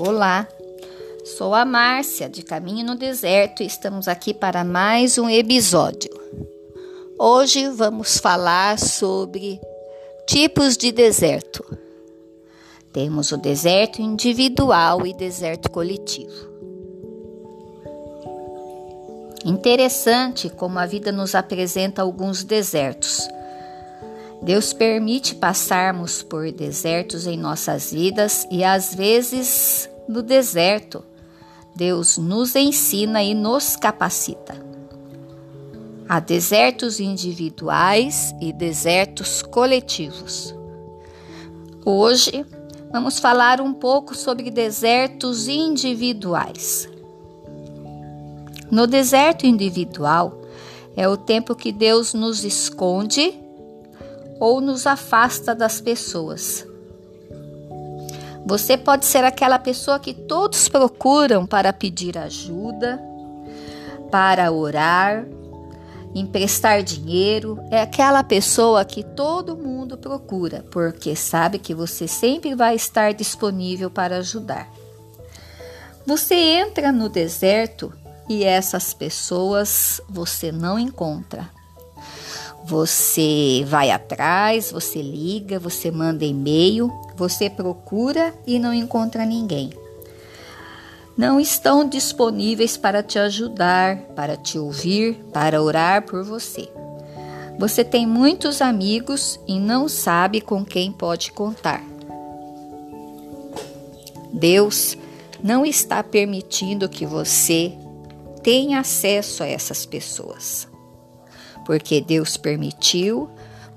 Olá, 0.00 0.46
sou 1.24 1.52
a 1.52 1.64
Márcia 1.64 2.28
de 2.28 2.44
Caminho 2.44 2.86
no 2.86 2.94
Deserto 2.94 3.64
e 3.64 3.66
estamos 3.66 4.06
aqui 4.06 4.32
para 4.32 4.62
mais 4.62 5.18
um 5.18 5.28
episódio. 5.28 6.08
Hoje 7.18 7.68
vamos 7.70 8.16
falar 8.16 8.78
sobre 8.78 9.60
tipos 10.24 10.76
de 10.76 10.92
deserto. 10.92 11.64
Temos 12.92 13.32
o 13.32 13.36
deserto 13.36 14.00
individual 14.00 15.04
e 15.04 15.12
deserto 15.12 15.68
coletivo. 15.68 16.46
Interessante 19.44 20.48
como 20.48 20.78
a 20.78 20.86
vida 20.86 21.10
nos 21.10 21.34
apresenta 21.34 22.02
alguns 22.02 22.44
desertos 22.44 23.28
Deus 24.48 24.72
permite 24.72 25.34
passarmos 25.34 26.22
por 26.22 26.50
desertos 26.50 27.26
em 27.26 27.36
nossas 27.36 27.92
vidas 27.92 28.48
e 28.50 28.64
às 28.64 28.94
vezes 28.94 29.90
no 30.08 30.22
deserto, 30.22 31.04
Deus 31.76 32.16
nos 32.16 32.56
ensina 32.56 33.22
e 33.22 33.34
nos 33.34 33.76
capacita. 33.76 34.56
Há 36.08 36.18
desertos 36.18 36.98
individuais 36.98 38.34
e 38.40 38.50
desertos 38.50 39.42
coletivos. 39.42 40.54
Hoje 41.84 42.42
vamos 42.90 43.18
falar 43.18 43.60
um 43.60 43.74
pouco 43.74 44.16
sobre 44.16 44.50
desertos 44.50 45.46
individuais. 45.46 46.88
No 48.70 48.86
deserto 48.86 49.44
individual 49.44 50.40
é 50.96 51.06
o 51.06 51.18
tempo 51.18 51.54
que 51.54 51.70
Deus 51.70 52.14
nos 52.14 52.44
esconde 52.44 53.46
ou 54.40 54.60
nos 54.60 54.86
afasta 54.86 55.54
das 55.54 55.80
pessoas. 55.80 56.66
Você 58.46 58.78
pode 58.78 59.04
ser 59.04 59.24
aquela 59.24 59.58
pessoa 59.58 59.98
que 59.98 60.14
todos 60.14 60.68
procuram 60.68 61.46
para 61.46 61.72
pedir 61.72 62.16
ajuda, 62.16 62.98
para 64.10 64.50
orar, 64.50 65.26
emprestar 66.14 66.82
dinheiro. 66.82 67.58
É 67.70 67.82
aquela 67.82 68.24
pessoa 68.24 68.84
que 68.84 69.02
todo 69.02 69.56
mundo 69.56 69.98
procura, 69.98 70.64
porque 70.70 71.14
sabe 71.14 71.58
que 71.58 71.74
você 71.74 72.08
sempre 72.08 72.54
vai 72.54 72.74
estar 72.74 73.12
disponível 73.12 73.90
para 73.90 74.18
ajudar. 74.18 74.68
Você 76.06 76.34
entra 76.34 76.90
no 76.90 77.10
deserto 77.10 77.92
e 78.28 78.44
essas 78.44 78.94
pessoas 78.94 80.00
você 80.08 80.50
não 80.50 80.78
encontra. 80.78 81.50
Você 82.68 83.64
vai 83.66 83.90
atrás, 83.90 84.70
você 84.70 85.00
liga, 85.00 85.58
você 85.58 85.90
manda 85.90 86.22
e-mail, 86.22 86.92
você 87.16 87.48
procura 87.48 88.34
e 88.46 88.58
não 88.58 88.74
encontra 88.74 89.24
ninguém. 89.24 89.70
Não 91.16 91.40
estão 91.40 91.88
disponíveis 91.88 92.76
para 92.76 93.02
te 93.02 93.18
ajudar, 93.18 93.96
para 94.14 94.36
te 94.36 94.58
ouvir, 94.58 95.14
para 95.32 95.62
orar 95.62 96.02
por 96.02 96.22
você. 96.22 96.68
Você 97.58 97.82
tem 97.82 98.06
muitos 98.06 98.60
amigos 98.60 99.40
e 99.48 99.58
não 99.58 99.88
sabe 99.88 100.42
com 100.42 100.62
quem 100.62 100.92
pode 100.92 101.32
contar. 101.32 101.82
Deus 104.30 104.94
não 105.42 105.64
está 105.64 106.04
permitindo 106.04 106.86
que 106.86 107.06
você 107.06 107.72
tenha 108.42 108.80
acesso 108.80 109.42
a 109.42 109.46
essas 109.46 109.86
pessoas 109.86 110.68
porque 111.68 112.00
Deus 112.00 112.38
permitiu 112.38 113.28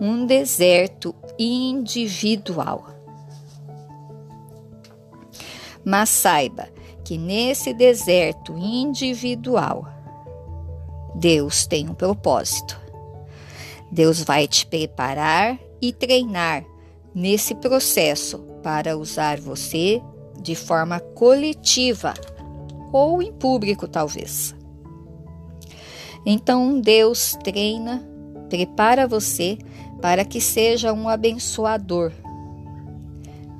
um 0.00 0.26
deserto 0.26 1.14
individual. 1.38 2.84
Mas 5.84 6.08
saiba 6.08 6.68
que 7.04 7.16
nesse 7.16 7.72
deserto 7.72 8.58
individual, 8.58 9.86
Deus 11.14 11.64
tem 11.64 11.88
um 11.88 11.94
propósito. 11.94 12.76
Deus 13.92 14.20
vai 14.20 14.48
te 14.48 14.66
preparar 14.66 15.56
e 15.80 15.92
treinar 15.92 16.64
nesse 17.14 17.54
processo 17.54 18.40
para 18.64 18.98
usar 18.98 19.38
você 19.38 20.02
de 20.40 20.56
forma 20.56 20.98
coletiva 20.98 22.14
ou 22.92 23.22
em 23.22 23.32
público, 23.32 23.86
talvez. 23.86 24.55
Então 26.28 26.80
Deus 26.80 27.38
treina, 27.44 28.04
prepara 28.48 29.06
você 29.06 29.56
para 30.02 30.24
que 30.24 30.40
seja 30.40 30.92
um 30.92 31.08
abençoador. 31.08 32.10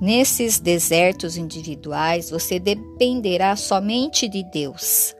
Nesses 0.00 0.58
desertos 0.58 1.36
individuais, 1.36 2.28
você 2.28 2.58
dependerá 2.58 3.54
somente 3.54 4.28
de 4.28 4.42
Deus. 4.42 5.14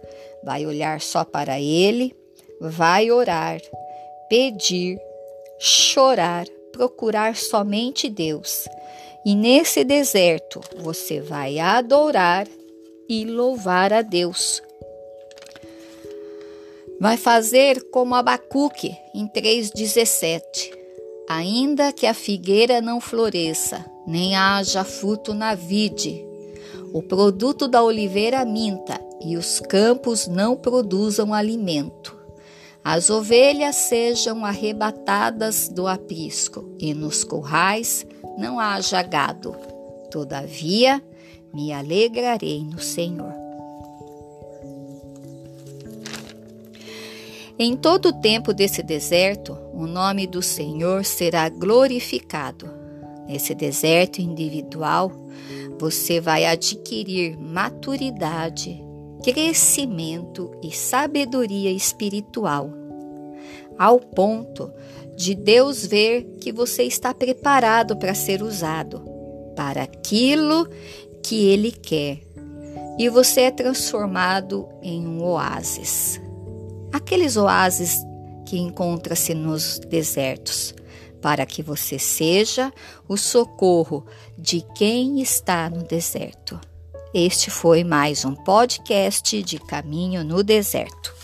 Vai 0.44 0.66
olhar 0.66 1.00
só 1.00 1.24
para 1.24 1.60
Ele, 1.60 2.14
vai 2.60 3.12
orar, 3.12 3.60
pedir, 4.28 4.98
chorar, 5.58 6.46
procurar 6.72 7.36
somente 7.36 8.10
Deus. 8.10 8.68
E 9.24 9.34
nesse 9.36 9.84
deserto, 9.84 10.60
você 10.78 11.20
vai 11.20 11.58
adorar 11.60 12.46
e 13.08 13.24
louvar 13.24 13.92
a 13.92 14.02
Deus 14.02 14.62
Vai 16.98 17.16
fazer 17.16 17.90
como 17.90 18.14
Abacuque 18.14 18.96
em 19.14 19.28
3,17. 19.28 20.40
Ainda 21.28 21.92
que 21.92 22.06
a 22.06 22.14
figueira 22.14 22.80
não 22.80 23.00
floresça, 23.00 23.84
nem 24.06 24.36
haja 24.36 24.84
fruto 24.84 25.34
na 25.34 25.54
vide, 25.54 26.24
o 26.92 27.02
produto 27.02 27.68
da 27.68 27.82
oliveira 27.82 28.44
minta 28.44 28.98
e 29.20 29.36
os 29.36 29.60
campos 29.60 30.26
não 30.26 30.56
produzam 30.56 31.34
alimento. 31.34 32.16
As 32.82 33.10
ovelhas 33.10 33.76
sejam 33.76 34.44
arrebatadas 34.44 35.68
do 35.68 35.86
aprisco, 35.88 36.74
e 36.78 36.94
nos 36.94 37.24
currais 37.24 38.06
não 38.38 38.60
haja 38.60 39.02
gado. 39.02 39.54
Todavia, 40.10 41.02
me 41.52 41.72
alegrarei 41.72 42.62
no 42.64 42.78
Senhor. 42.78 43.45
Em 47.58 47.74
todo 47.74 48.10
o 48.10 48.12
tempo 48.12 48.52
desse 48.52 48.82
deserto, 48.82 49.56
o 49.72 49.86
nome 49.86 50.26
do 50.26 50.42
Senhor 50.42 51.06
será 51.06 51.48
glorificado. 51.48 52.68
Nesse 53.26 53.54
deserto 53.54 54.18
individual, 54.18 55.10
você 55.78 56.20
vai 56.20 56.44
adquirir 56.44 57.38
maturidade, 57.38 58.84
crescimento 59.24 60.50
e 60.62 60.70
sabedoria 60.70 61.72
espiritual, 61.72 62.70
ao 63.78 63.98
ponto 64.00 64.70
de 65.16 65.34
Deus 65.34 65.86
ver 65.86 66.24
que 66.38 66.52
você 66.52 66.82
está 66.82 67.14
preparado 67.14 67.96
para 67.96 68.14
ser 68.14 68.42
usado 68.42 69.02
para 69.56 69.82
aquilo 69.82 70.68
que 71.22 71.46
Ele 71.46 71.72
quer, 71.72 72.20
e 72.98 73.08
você 73.08 73.42
é 73.42 73.50
transformado 73.50 74.68
em 74.82 75.06
um 75.06 75.24
oásis 75.24 76.20
aqueles 76.92 77.36
oásis 77.36 77.98
que 78.44 78.58
encontra-se 78.58 79.34
nos 79.34 79.78
desertos, 79.78 80.74
para 81.20 81.44
que 81.44 81.62
você 81.62 81.98
seja 81.98 82.72
o 83.08 83.16
socorro 83.16 84.06
de 84.38 84.64
quem 84.74 85.20
está 85.20 85.68
no 85.68 85.82
deserto. 85.82 86.60
Este 87.12 87.50
foi 87.50 87.82
mais 87.82 88.24
um 88.24 88.34
podcast 88.34 89.42
de 89.42 89.58
Caminho 89.58 90.22
no 90.22 90.42
Deserto. 90.42 91.15